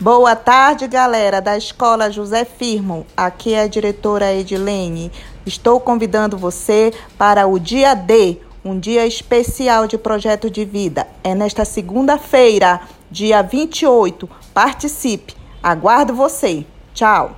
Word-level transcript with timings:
Boa 0.00 0.34
tarde, 0.34 0.88
galera 0.88 1.40
da 1.40 1.56
Escola 1.56 2.10
José 2.10 2.44
Firmo. 2.44 3.06
Aqui 3.16 3.54
é 3.54 3.62
a 3.62 3.68
diretora 3.68 4.34
Edilene. 4.34 5.12
Estou 5.46 5.78
convidando 5.78 6.36
você 6.36 6.92
para 7.16 7.46
o 7.46 7.60
dia 7.60 7.94
D, 7.94 8.38
um 8.64 8.76
dia 8.76 9.06
especial 9.06 9.86
de 9.86 9.96
projeto 9.96 10.50
de 10.50 10.64
vida. 10.64 11.06
É 11.22 11.32
nesta 11.32 11.64
segunda-feira, 11.64 12.80
dia 13.08 13.40
28. 13.40 14.28
Participe. 14.52 15.36
Aguardo 15.62 16.12
você. 16.12 16.66
Tchau. 16.92 17.36